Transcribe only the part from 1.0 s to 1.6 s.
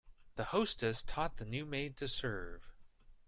taught the